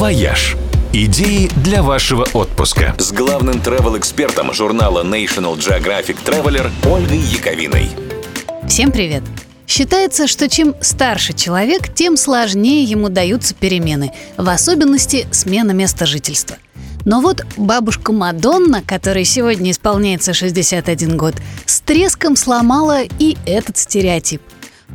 «Вояж». 0.00 0.56
Идеи 0.94 1.50
для 1.62 1.82
вашего 1.82 2.26
отпуска. 2.32 2.94
С 2.96 3.12
главным 3.12 3.56
travel-экспертом 3.56 4.50
журнала 4.54 5.04
National 5.04 5.58
Geographic 5.58 6.16
Traveler 6.24 6.70
Ольгой 6.90 7.18
Яковиной. 7.18 7.90
Всем 8.66 8.92
привет! 8.92 9.22
Считается, 9.66 10.26
что 10.26 10.48
чем 10.48 10.74
старше 10.80 11.34
человек, 11.34 11.92
тем 11.92 12.16
сложнее 12.16 12.82
ему 12.82 13.10
даются 13.10 13.54
перемены, 13.54 14.10
в 14.38 14.48
особенности 14.48 15.28
смена 15.32 15.72
места 15.72 16.06
жительства. 16.06 16.56
Но 17.04 17.20
вот 17.20 17.44
бабушка 17.58 18.10
Мадонна, 18.12 18.82
которой 18.82 19.26
сегодня 19.26 19.70
исполняется 19.70 20.32
61 20.32 21.18
год, 21.18 21.34
с 21.66 21.82
треском 21.82 22.36
сломала 22.36 23.02
и 23.02 23.36
этот 23.44 23.76
стереотип. 23.76 24.40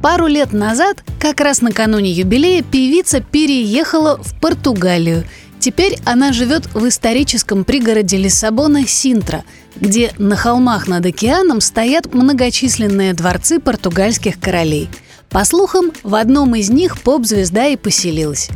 Пару 0.02 0.27
лет 0.27 0.54
назад, 0.54 1.04
как 1.20 1.41
раз 1.41 1.61
накануне 1.61 2.11
юбилея, 2.11 2.64
певица 2.64 3.21
переехала 3.21 4.18
в 4.21 4.39
Португалию– 4.39 5.23
Теперь 5.66 5.98
она 6.05 6.32
живет 6.32 6.68
в 6.75 6.88
историческом 6.88 7.64
пригороде 7.64 8.18
Лиссабона 8.18 8.86
Синтра, 8.86 9.43
где 9.75 10.11
на 10.19 10.36
холмах 10.36 10.88
над 10.88 11.07
океаном 11.07 11.60
стоят 11.60 12.14
многочисленные 12.14 13.14
дворцы 13.14 13.60
португальских 13.60 14.39
королей. 14.39 14.89
По 15.29 15.43
слухам, 15.43 15.92
в 16.04 16.14
одном 16.14 16.54
из 16.54 16.69
них 16.69 17.02
поп-звезда 17.02 17.66
и 17.66 17.77
поселилась. 17.77 18.50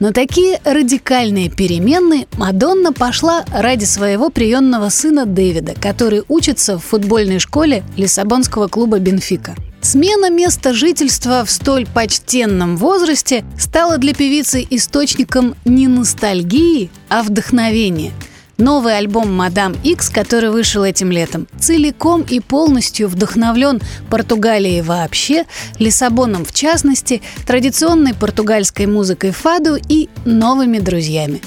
На 0.00 0.14
такие 0.14 0.58
радикальные 0.64 1.50
перемены 1.50 2.26
Мадонна 2.38 2.94
пошла 2.94 3.44
ради 3.52 3.84
своего 3.84 4.30
приемного 4.30 4.88
сына 4.88 5.26
Дэвида, 5.26 5.74
который 5.78 6.22
учится 6.26 6.78
в 6.78 6.84
футбольной 6.84 7.38
школе 7.38 7.82
Лиссабонского 7.98 8.68
клуба 8.68 8.98
«Бенфика». 8.98 9.54
Смена 9.86 10.30
места 10.30 10.72
жительства 10.72 11.44
в 11.44 11.50
столь 11.50 11.86
почтенном 11.86 12.76
возрасте 12.76 13.44
стала 13.56 13.98
для 13.98 14.14
певицы 14.14 14.66
источником 14.68 15.54
не 15.64 15.86
ностальгии, 15.86 16.90
а 17.08 17.22
вдохновения. 17.22 18.12
Новый 18.58 18.98
альбом 18.98 19.32
«Мадам 19.32 19.76
Икс», 19.84 20.10
который 20.10 20.50
вышел 20.50 20.82
этим 20.82 21.12
летом, 21.12 21.46
целиком 21.60 22.22
и 22.22 22.40
полностью 22.40 23.06
вдохновлен 23.06 23.80
Португалией 24.10 24.82
вообще, 24.82 25.44
Лиссабоном 25.78 26.44
в 26.44 26.52
частности, 26.52 27.22
традиционной 27.46 28.12
португальской 28.12 28.86
музыкой 28.86 29.30
фаду 29.30 29.78
и 29.88 30.08
новыми 30.24 30.80
друзьями. 30.80 31.40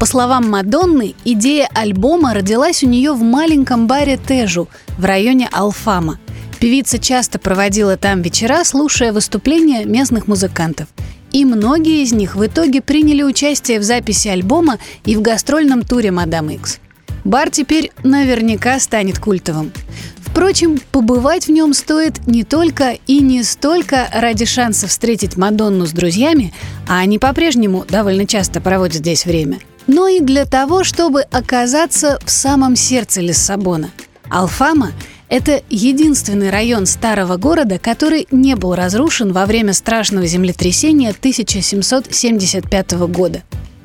По 0.00 0.06
словам 0.06 0.50
Мадонны, 0.50 1.14
идея 1.26 1.68
альбома 1.74 2.32
родилась 2.32 2.82
у 2.82 2.88
нее 2.88 3.12
в 3.12 3.20
маленьком 3.20 3.86
баре 3.86 4.16
Тежу 4.16 4.68
в 4.96 5.04
районе 5.04 5.50
Алфама. 5.52 6.18
Певица 6.64 6.98
часто 6.98 7.38
проводила 7.38 7.98
там 7.98 8.22
вечера, 8.22 8.64
слушая 8.64 9.12
выступления 9.12 9.84
местных 9.84 10.26
музыкантов. 10.28 10.88
И 11.30 11.44
многие 11.44 12.02
из 12.02 12.12
них 12.14 12.36
в 12.36 12.46
итоге 12.46 12.80
приняли 12.80 13.22
участие 13.22 13.78
в 13.78 13.82
записи 13.82 14.28
альбома 14.28 14.78
и 15.04 15.14
в 15.14 15.20
гастрольном 15.20 15.82
туре 15.82 16.10
«Мадам 16.10 16.48
Икс». 16.48 16.78
Бар 17.22 17.50
теперь 17.50 17.92
наверняка 18.02 18.80
станет 18.80 19.18
культовым. 19.18 19.72
Впрочем, 20.16 20.80
побывать 20.90 21.48
в 21.48 21.50
нем 21.50 21.74
стоит 21.74 22.26
не 22.26 22.44
только 22.44 22.96
и 23.06 23.20
не 23.20 23.42
столько 23.42 24.08
ради 24.14 24.46
шанса 24.46 24.86
встретить 24.86 25.36
Мадонну 25.36 25.84
с 25.84 25.90
друзьями, 25.90 26.54
а 26.88 27.00
они 27.00 27.18
по-прежнему 27.18 27.84
довольно 27.86 28.26
часто 28.26 28.62
проводят 28.62 29.00
здесь 29.00 29.26
время, 29.26 29.58
но 29.86 30.08
и 30.08 30.20
для 30.20 30.46
того, 30.46 30.82
чтобы 30.82 31.24
оказаться 31.30 32.18
в 32.24 32.30
самом 32.30 32.74
сердце 32.74 33.20
Лиссабона. 33.20 33.90
Алфама– 34.30 34.92
это 35.34 35.64
единственный 35.68 36.50
район 36.50 36.86
старого 36.86 37.36
города, 37.38 37.80
который 37.80 38.28
не 38.30 38.54
был 38.54 38.76
разрушен 38.76 39.32
во 39.32 39.46
время 39.46 39.72
страшного 39.72 40.26
землетрясения 40.26 41.10
1775 41.10 42.92
года. 43.08 43.42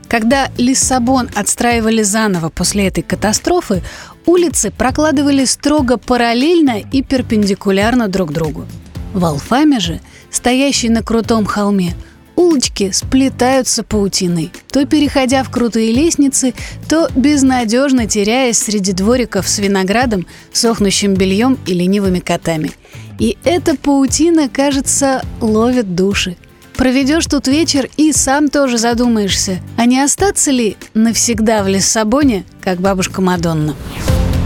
Когда 0.08 0.52
Лиссабон 0.59 1.28
отстраивали 1.33 2.03
заново 2.03 2.50
после 2.50 2.86
этой 2.86 3.02
катастрофы, 3.02 3.81
улицы 4.28 4.69
прокладывали 4.69 5.44
строго 5.45 5.97
параллельно 5.97 6.83
и 6.91 7.02
перпендикулярно 7.02 8.09
друг 8.09 8.31
другу. 8.31 8.68
В 9.16 9.25
Алфаме 9.25 9.79
же, 9.79 10.01
стоящей 10.29 10.90
на 10.90 11.01
крутом 11.01 11.47
холме, 11.47 11.95
улочки 12.39 12.91
сплетаются 12.94 13.83
паутиной, 13.83 14.51
то 14.72 14.85
переходя 14.85 15.44
в 15.44 15.51
крутые 15.51 15.91
лестницы, 15.91 16.53
то 16.88 17.09
безнадежно 17.13 18.07
теряясь 18.07 18.57
среди 18.57 18.94
двориков 18.94 19.47
с 19.47 19.59
виноградом, 19.59 20.25
сохнущим 20.53 21.16
бельем 21.16 21.57
и 21.67 21.73
ленивыми 21.73 22.19
котами. 22.19 22.72
И 23.19 23.38
эта 23.44 23.75
паутина, 23.75 24.47
кажется, 24.47 25.22
ловит 25.41 25.95
души. 25.95 26.38
Проведешь 26.77 27.25
тут 27.25 27.50
вечер 27.50 27.89
и 27.97 28.13
сам 28.13 28.47
тоже 28.47 28.77
задумаешься, 28.77 29.59
а 29.75 29.85
не 29.85 30.01
остаться 30.01 30.51
ли 30.51 30.77
навсегда 30.94 31.61
в 31.61 31.67
Лиссабоне, 31.67 32.45
как 32.61 32.79
бабушка 32.79 33.21
Мадонна. 33.21 33.75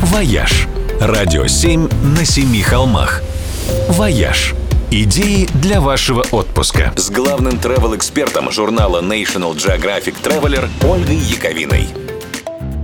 «Вояж»– 0.01 0.67
радио 0.99 1.45
7 1.45 1.87
на 2.17 2.25
семи 2.25 2.61
холмах. 2.61 3.21
«Вояж» 3.87 4.55
Идеи 4.95 5.49
для 5.55 5.81
вашего 5.81 6.23
отпуска. 6.31 6.93
С 6.95 7.09
главным 7.09 7.53
travel-экспертом 7.53 8.51
журнала 8.51 9.01
National 9.01 9.55
Geographic 9.55 10.13
Traveler 10.23 10.69
Ольгой 10.87 11.15
Яковиной. 11.15 11.87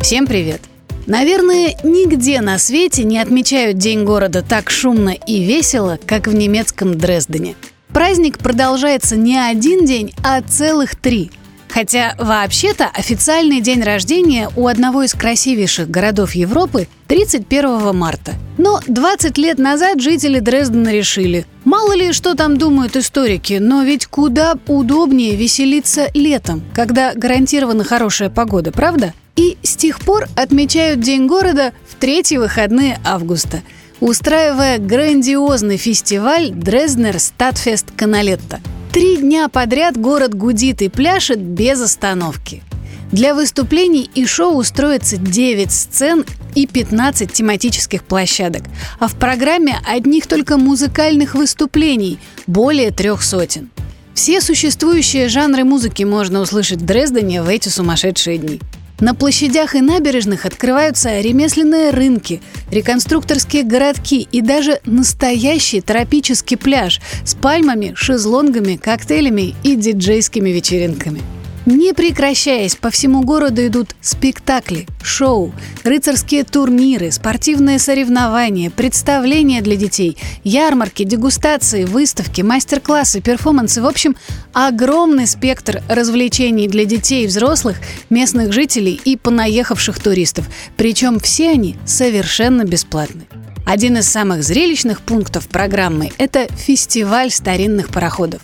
Всем 0.02 0.26
привет! 0.26 0.60
Наверное, 1.06 1.78
нигде 1.84 2.42
на 2.42 2.58
свете 2.58 3.04
не 3.04 3.20
отмечают 3.20 3.78
День 3.78 4.06
города 4.06 4.42
так 4.42 4.72
шумно 4.72 5.12
и 5.12 5.44
весело, 5.44 6.00
как 6.04 6.26
в 6.26 6.34
немецком 6.34 6.98
Дрездене. 6.98 7.54
Праздник 7.90 8.40
продолжается 8.40 9.16
не 9.16 9.38
один 9.38 9.86
день, 9.86 10.16
а 10.24 10.42
целых 10.42 10.96
три. 10.96 11.30
Хотя 11.70 12.16
вообще-то 12.18 12.88
официальный 12.88 13.62
день 13.62 13.84
рождения 13.84 14.50
у 14.56 14.66
одного 14.66 15.04
из 15.04 15.14
красивейших 15.14 15.88
городов 15.92 16.34
Европы 16.34 16.88
31 17.08 17.96
марта. 17.96 18.34
Но 18.58 18.80
20 18.88 19.38
лет 19.38 19.60
назад 19.60 20.02
жители 20.02 20.40
Дрездена 20.40 20.90
решили, 20.90 21.46
мало 21.70 21.96
ли 21.96 22.12
что 22.14 22.34
там 22.34 22.58
думают 22.58 22.96
историки, 22.96 23.60
но 23.62 23.84
ведь 23.84 24.08
куда 24.08 24.56
удобнее 24.68 25.36
веселиться 25.36 26.10
летом, 26.14 26.64
когда 26.74 27.14
гарантирована 27.14 27.84
хорошая 27.84 28.30
погода, 28.30 28.72
правда? 28.72 29.14
И 29.36 29.58
с 29.62 29.76
тех 29.76 30.00
пор 30.00 30.28
отмечают 30.36 31.00
День 31.00 31.28
города 31.28 31.74
в 31.88 31.96
третьи 31.96 32.38
выходные 32.38 33.00
августа, 33.06 33.62
устраивая 34.00 34.80
грандиозный 34.80 35.78
фестиваль 35.78 36.52
Дрезднер 36.52 37.20
Стадфест 37.20 37.92
Каналетта– 37.96 38.60
Три 38.92 39.18
дня 39.18 39.50
подряд 39.50 39.98
город 39.98 40.34
гудит 40.34 40.82
и 40.82 40.90
пляшет 40.90 41.40
без 41.40 41.80
остановки. 41.80 42.64
Для 43.12 43.34
выступлений 43.34 44.10
и 44.14 44.26
шоу 44.26 44.58
устроится 44.58 45.18
9 45.18 45.72
сцен 45.72 46.26
и 46.54 46.68
15 46.68 47.32
тематических 47.32 48.04
площадок, 48.04 48.64
а 49.00 49.08
в 49.08 49.16
программе 49.16 49.78
одних 49.88 50.28
только 50.28 50.58
музыкальных 50.58 51.34
выступлений 51.34 52.20
более 52.46 52.92
трех 52.92 53.24
сотен. 53.24 53.70
Все 54.14 54.42
существующие 54.42 55.28
жанры 55.28 55.64
музыки 55.64 56.04
можно 56.04 56.42
услышать 56.42 56.82
в 56.82 56.86
Дрездене 56.86 57.42
в 57.42 57.48
эти 57.48 57.70
сумасшедшие 57.70 58.38
дни. 58.38 58.60
На 59.00 59.16
площадях 59.16 59.76
и 59.76 59.82
набережных 59.82 60.46
открываются 60.46 61.22
ремесленные 61.22 61.92
рынки, 61.92 62.42
реконструкторские 62.70 63.64
городки 63.64 64.28
и 64.30 64.42
даже 64.42 64.82
настоящий 64.86 65.80
тропический 65.80 66.58
пляж 66.58 67.00
с 67.26 67.34
пальмами, 67.34 67.94
шезлонгами, 67.96 68.76
коктейлями 68.76 69.56
и 69.64 69.76
диджейскими 69.76 70.50
вечеринками– 70.50 71.22
не 71.66 71.94
прекращаясь, 71.94 72.76
по 72.76 72.90
всему 72.90 73.22
городу 73.22 73.66
идут 73.66 73.96
спектакли, 74.02 74.88
шоу, 75.04 75.54
рыцарские 75.84 76.44
турниры, 76.44 77.12
спортивные 77.12 77.80
соревнования, 77.80 78.70
представления 78.70 79.62
для 79.62 79.76
детей, 79.76 80.18
ярмарки, 80.44 81.04
дегустации, 81.04 81.86
выставки, 81.86 82.42
мастер-классы, 82.42 83.22
перформансы. 83.22 83.82
В 83.82 83.86
общем, 83.86 84.16
огромный 84.54 85.28
спектр 85.28 85.82
развлечений 85.88 86.68
для 86.68 86.86
детей 86.86 87.26
и 87.26 87.28
взрослых, 87.28 87.78
местных 88.10 88.54
жителей 88.54 89.00
и 89.04 89.18
понаехавших 89.18 90.00
туристов. 90.00 90.46
Причем 90.78 91.20
все 91.20 91.52
они 91.52 91.76
совершенно 91.86 92.64
бесплатны. 92.64 93.24
Один 93.66 93.98
из 93.98 94.10
самых 94.10 94.44
зрелищных 94.44 95.02
пунктов 95.02 95.48
программы– 95.48 96.12
это 96.18 96.48
фестиваль 96.56 97.30
старинных 97.30 97.90
пароходов. 97.90 98.42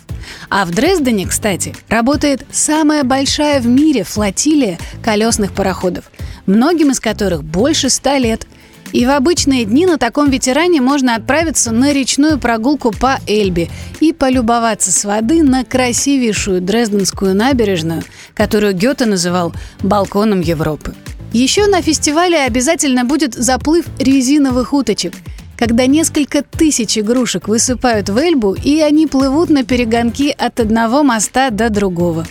А 0.48 0.64
в 0.64 0.70
Дрездене, 0.70 1.26
кстати, 1.26 1.74
работает 1.88 2.44
самая 2.50 3.04
большая 3.04 3.60
в 3.60 3.66
мире 3.66 4.04
флотилия 4.04 4.78
колесных 5.02 5.52
пароходов, 5.52 6.10
многим 6.46 6.90
из 6.90 7.00
которых 7.00 7.44
больше 7.44 7.90
ста 7.90 8.18
лет. 8.18 8.46
И 8.92 9.04
в 9.04 9.10
обычные 9.10 9.64
дни 9.64 9.84
на 9.84 9.98
таком 9.98 10.30
ветеране 10.30 10.80
можно 10.80 11.16
отправиться 11.16 11.72
на 11.72 11.92
речную 11.92 12.38
прогулку 12.38 12.92
по 12.92 13.18
Эльбе 13.26 13.68
и 14.00 14.12
полюбоваться 14.12 14.92
с 14.92 15.04
воды 15.04 15.42
на 15.42 15.64
красивейшую 15.64 16.60
Дрезденскую 16.60 17.34
набережную, 17.34 18.04
которую 18.34 18.74
Гёте 18.74 19.06
называл 19.06 19.52
«балконом 19.82 20.40
Европы». 20.40 20.94
Еще 21.32 21.66
на 21.66 21.82
фестивале 21.82 22.38
обязательно 22.38 23.04
будет 23.04 23.34
заплыв 23.34 23.84
резиновых 23.98 24.72
уточек, 24.72 25.12
когда 25.56 25.86
несколько 25.86 26.42
тысяч 26.42 26.98
игрушек 26.98 27.48
высыпают 27.48 28.08
в 28.08 28.18
Эльбу, 28.18 28.54
и 28.54 28.80
они 28.80 29.06
плывут 29.06 29.50
на 29.50 29.64
перегонки 29.64 30.34
от 30.36 30.60
одного 30.60 31.02
моста 31.02 31.50
до 31.50 31.70
другого. 31.70 32.26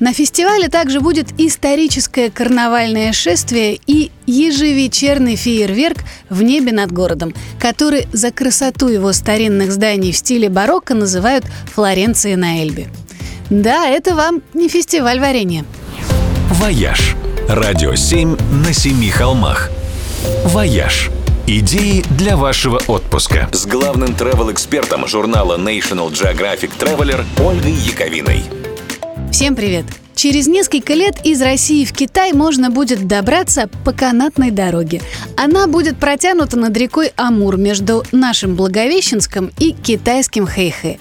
На 0.00 0.12
фестивале 0.12 0.68
также 0.68 1.00
будет 1.00 1.28
историческое 1.38 2.30
карнавальное 2.30 3.12
шествие 3.12 3.80
и 3.86 4.12
ежевечерный 4.26 5.34
фейерверк 5.34 5.98
в 6.30 6.42
небе 6.42 6.70
над 6.70 6.92
городом, 6.92 7.34
который 7.58 8.06
за 8.12 8.30
красоту 8.30 8.86
его 8.86 9.12
старинных 9.12 9.72
зданий 9.72 10.12
в 10.12 10.16
стиле 10.16 10.48
барокко 10.48 10.94
называют 10.94 11.44
Флоренцией 11.74 12.36
на 12.36 12.62
Эльбе. 12.62 12.86
Да, 13.50 13.88
это 13.88 14.14
вам 14.14 14.42
не 14.54 14.68
фестиваль 14.68 15.18
варенья. 15.18 15.64
«Вояж»– 16.50 17.16
радио 17.48 17.94
7 17.94 18.36
на 18.64 18.72
семи 18.72 19.10
холмах. 19.10 19.70
«Вояж»– 20.44 21.10
идеи 21.48 22.04
для 22.10 22.36
вашего 22.36 22.78
отпуска 22.88 23.48
с 23.52 23.64
главным 23.64 24.10
travel-экспертом 24.10 25.06
журнала 25.06 25.56
National 25.56 26.12
Geographic 26.12 26.72
Traveler 26.78 27.24
Ольгой 27.42 27.72
Яковиной. 27.72 28.42
Всем 29.32 29.56
привет! 29.56 29.86
Через 30.14 30.46
несколько 30.46 30.92
лет 30.92 31.24
из 31.24 31.40
России 31.40 31.86
в 31.86 31.92
Китай 31.92 32.32
можно 32.32 32.70
будет 32.70 33.06
добраться 33.06 33.70
по 33.84 33.92
канатной 33.92 34.50
дороге. 34.50 35.00
Она 35.36 35.68
будет 35.68 35.96
протянута 35.98 36.58
над 36.58 36.76
рекой 36.76 37.12
Амур 37.16 37.56
между 37.56 38.04
нашим 38.12 38.54
Благовещенском 38.54 39.50
и 39.58 39.72
китайским 39.72 40.44
Хэйхэ. 40.44 40.98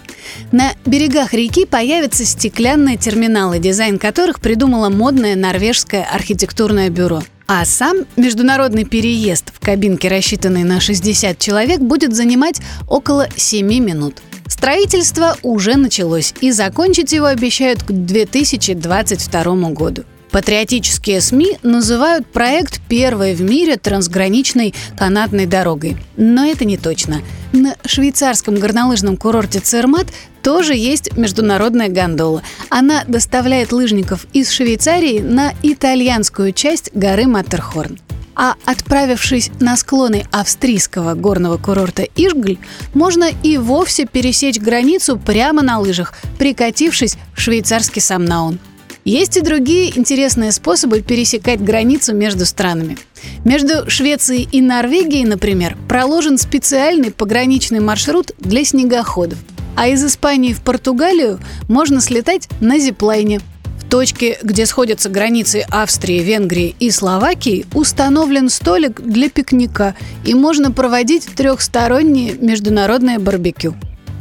На 0.53 0.73
берегах 0.85 1.33
реки 1.33 1.65
появятся 1.65 2.25
стеклянные 2.25 2.95
терминалы, 2.95 3.59
дизайн 3.59 3.97
которых 3.97 4.39
придумало 4.39 4.89
модное 4.89 5.35
норвежское 5.35 6.07
архитектурное 6.09 6.89
бюро. 6.89 7.21
А 7.49 7.63
сам 7.63 7.99
международный 8.17 8.83
переезд 8.83 9.53
в 9.55 9.61
кабинке, 9.61 10.09
рассчитанной 10.09 10.65
на 10.65 10.81
60 10.81 11.39
человек, 11.39 11.79
будет 11.79 12.13
занимать 12.13 12.59
около 12.89 13.29
7 13.37 13.65
минут. 13.65 14.21
Строительство 14.47 15.37
уже 15.43 15.77
началось, 15.77 16.33
и 16.41 16.51
закончить 16.51 17.13
его 17.13 17.27
обещают 17.27 17.83
к 17.83 17.91
2022 17.91 19.69
году. 19.71 20.03
Патриотические 20.31 21.21
СМИ 21.21 21.57
называют 21.63 22.27
проект 22.27 22.81
первой 22.87 23.33
в 23.33 23.41
мире 23.41 23.77
трансграничной 23.77 24.73
канатной 24.97 25.45
дорогой. 25.45 25.97
Но 26.17 26.45
это 26.45 26.65
не 26.65 26.77
точно. 26.77 27.21
На 27.53 27.75
швейцарском 27.85 28.55
горнолыжном 28.55 29.17
курорте 29.17 29.59
Цермат 29.59 30.07
тоже 30.43 30.75
есть 30.75 31.15
международная 31.17 31.89
гондола. 31.89 32.43
Она 32.69 33.03
доставляет 33.07 33.71
лыжников 33.71 34.25
из 34.33 34.51
Швейцарии 34.51 35.19
на 35.19 35.53
итальянскую 35.63 36.51
часть 36.51 36.91
горы 36.93 37.25
Маттерхорн. 37.27 37.97
А 38.35 38.53
отправившись 38.65 39.49
на 39.59 39.75
склоны 39.77 40.25
австрийского 40.31 41.15
горного 41.15 41.57
курорта 41.57 42.03
Иргль, 42.03 42.59
можно 42.93 43.29
и 43.41 43.57
вовсе 43.57 44.05
пересечь 44.05 44.59
границу 44.59 45.17
прямо 45.17 45.63
на 45.63 45.79
лыжах, 45.79 46.13
прикатившись 46.37 47.17
в 47.33 47.41
швейцарский 47.41 48.01
Самнаун. 48.01 48.59
Есть 49.07 49.37
и 49.37 49.41
другие 49.41 49.97
интересные 49.97 50.51
способы 50.51 51.01
пересекать 51.01 51.63
границу 51.63 52.13
между 52.13 52.45
странами. 52.45 52.97
Между 53.45 53.89
Швецией 53.89 54.49
и 54.51 54.61
Норвегией, 54.61 55.23
например, 55.23 55.77
проложен 55.87 56.37
специальный 56.37 57.09
пограничный 57.09 57.79
маршрут 57.79 58.33
для 58.37 58.65
снегоходов. 58.65 59.37
А 59.77 59.87
из 59.87 60.03
Испании 60.03 60.51
в 60.51 60.61
Португалию 60.61 61.39
можно 61.69 62.01
слетать 62.01 62.49
на 62.59 62.79
зиплайне– 62.79 63.39
точке, 63.89 64.37
где 64.43 64.65
сходятся 64.65 65.07
границы 65.07 65.65
Австрии, 65.69 66.19
Венгрии 66.19 66.75
и 66.77 66.91
Словакии, 66.91 67.65
установлен 67.73 68.49
столик 68.49 68.99
для 68.99 69.29
пикника, 69.29 69.95
и 70.25 70.33
можно 70.33 70.73
проводить 70.73 71.27
трехстороннее 71.33 72.33
международное 72.33 73.19
барбекю. 73.19 73.73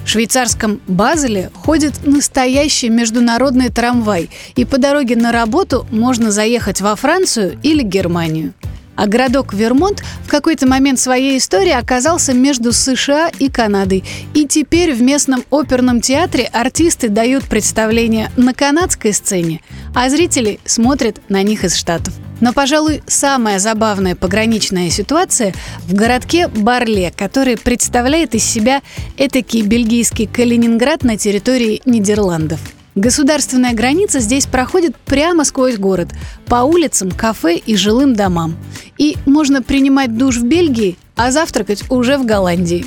В 0.06 0.08
швейцарском 0.08 0.80
Базеле 0.86 1.50
ходит 1.52 2.06
настоящий 2.06 2.88
международный 2.88 3.70
трамвай, 3.70 4.30
и 4.54 4.64
по 4.64 4.78
дороге 4.78 5.16
на 5.16 5.32
работу 5.32 5.84
можно 5.90 6.30
заехать 6.30 6.80
во 6.80 6.94
Францию 6.94 7.58
или 7.64 7.82
Германию. 7.82 8.54
А 8.96 9.06
городок 9.06 9.52
Вермонт 9.52 10.02
в 10.24 10.28
какой-то 10.28 10.66
момент 10.66 10.98
своей 10.98 11.38
истории 11.38 11.72
оказался 11.72 12.32
между 12.32 12.72
США 12.72 13.30
и 13.38 13.50
Канадой. 13.50 14.04
И 14.34 14.46
теперь 14.46 14.92
в 14.92 15.02
местном 15.02 15.44
оперном 15.50 16.00
театре 16.00 16.48
артисты 16.52 17.08
дают 17.08 17.44
представления 17.44 18.30
на 18.36 18.54
канадской 18.54 19.12
сцене, 19.12 19.60
а 19.94 20.08
зрители 20.08 20.58
смотрят 20.64 21.20
на 21.28 21.42
них 21.42 21.64
из 21.64 21.76
Штатов. 21.76 22.14
Но, 22.40 22.52
пожалуй, 22.52 23.02
самая 23.06 23.58
забавная 23.58 24.14
пограничная 24.14 24.90
ситуация 24.90 25.54
в 25.86 25.94
городке 25.94 26.48
Барле, 26.48 27.12
который 27.16 27.56
представляет 27.56 28.34
из 28.34 28.44
себя 28.44 28.82
этакий 29.16 29.62
бельгийский 29.62 30.26
Калининград 30.26 31.02
на 31.02 31.16
территории 31.16 31.80
Нидерландов– 31.86 32.60
Государственная 32.96 33.74
граница 33.74 34.20
здесь 34.20 34.46
проходит 34.46 34.96
прямо 34.96 35.44
сквозь 35.44 35.76
город, 35.76 36.08
по 36.46 36.62
улицам, 36.62 37.10
кафе 37.10 37.56
и 37.58 37.76
жилым 37.76 38.16
домам. 38.16 38.56
И 38.96 39.18
можно 39.26 39.62
принимать 39.62 40.16
душ 40.16 40.38
в 40.38 40.44
Бельгии, 40.44 40.96
а 41.14 41.30
завтракать 41.30 41.84
уже 41.90 42.16
в 42.16 42.24
Голландии. 42.24 42.86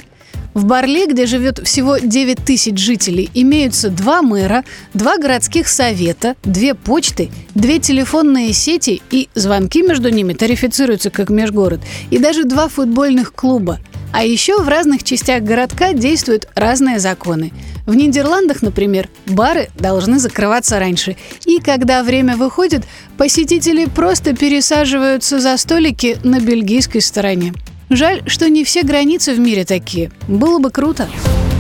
В 0.56 0.66
Барле, 0.66 1.06
где 1.06 1.28
живет 1.28 1.60
всего 1.60 2.00
9 2.00 2.44
тысяч 2.44 2.80
жителей, 2.80 3.30
имеются 3.36 3.92
два 3.92 4.24
мэра, 4.24 4.64
два 4.96 5.20
городских 5.20 5.68
совета, 5.68 6.36
две 6.44 6.74
почты, 6.74 7.30
две 7.54 7.78
телефонные 7.78 8.52
сети 8.54 9.04
и 9.12 9.30
звонки 9.36 9.84
между 9.84 10.10
ними 10.10 10.34
тарифицируются 10.34 11.12
как 11.12 11.30
межгород, 11.30 11.82
и 12.10 12.18
даже 12.18 12.46
два 12.46 12.68
футбольных 12.68 13.32
клуба. 13.32 13.78
А 14.12 14.24
еще 14.24 14.60
в 14.60 14.68
разных 14.68 15.04
частях 15.04 15.44
городка 15.44 15.94
действуют 15.94 16.48
разные 16.56 16.98
законы. 16.98 17.54
В 17.90 17.96
Нидерландах, 17.96 18.62
например, 18.62 19.10
бары 19.26 19.70
должны 19.74 20.20
закрываться 20.20 20.78
раньше. 20.78 21.18
И 21.48 21.58
когда 21.58 22.04
время 22.04 22.38
выходит, 22.38 22.84
посетители 23.18 23.86
просто 23.86 24.36
пересаживаются 24.36 25.40
за 25.40 25.58
столики 25.58 26.16
на 26.24 26.40
бельгийской 26.40 27.02
стороне. 27.02 27.52
Жаль, 27.90 28.22
что 28.28 28.48
не 28.48 28.64
все 28.64 28.84
границы 28.84 29.34
в 29.34 29.40
мире 29.40 29.66
такие. 29.66 30.12
Было 30.28 30.60
бы 30.60 30.70
круто. 30.70 31.08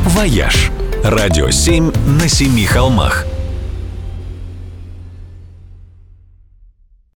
«Вояж»– 0.06 0.70
радио 1.04 1.50
7 1.50 1.92
на 2.22 2.30
семи 2.30 2.66
холмах– 2.66 3.25